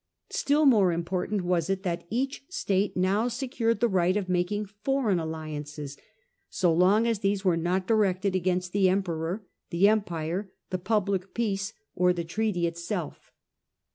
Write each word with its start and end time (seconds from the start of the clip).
Still 0.31 0.65
more 0.65 0.91
important 0.91 1.43
was 1.43 1.69
it 1.69 1.83
that 1.83 2.07
each 2.09 2.43
State 2.49 2.97
now 2.97 3.27
secured 3.27 3.81
the 3.81 3.87
right 3.87 4.17
of 4.17 4.27
making 4.27 4.65
foreign 4.65 5.19
alli 5.19 5.55
ances, 5.55 5.95
so 6.49 6.73
long 6.73 7.05
as 7.05 7.19
these 7.19 7.45
were 7.45 7.55
not 7.55 7.85
directed 7.85 8.35
against 8.35 8.71
the 8.71 8.89
Emperor, 8.89 9.45
the 9.69 9.87
Empire, 9.87 10.51
the 10.71 10.79
public 10.79 11.35
peace, 11.35 11.73
or 11.93 12.13
the 12.13 12.23
treaty 12.23 12.63
French 12.63 12.73
itself. 12.79 13.31